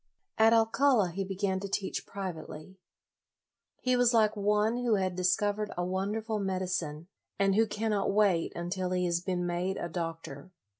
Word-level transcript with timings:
At 0.39 0.51
Alcala 0.51 1.11
he 1.11 1.23
began 1.23 1.59
to 1.59 1.67
teach 1.69 2.07
privately. 2.07 2.79
He 3.81 3.95
was 3.95 4.15
like 4.15 4.35
one 4.35 4.77
who 4.77 4.95
had 4.95 5.15
discovered 5.15 5.71
a 5.77 5.85
wonderful 5.85 6.39
medicine, 6.39 7.05
and 7.37 7.53
who 7.53 7.67
cannot 7.67 8.11
wait 8.11 8.51
until 8.55 8.93
he 8.93 9.05
has 9.05 9.21
been 9.21 9.45
made 9.45 9.77
a 9.77 9.87
doctor. 9.87 10.49